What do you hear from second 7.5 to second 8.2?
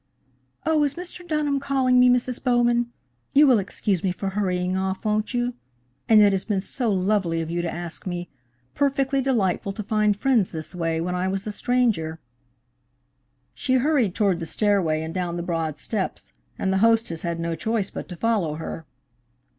you to ask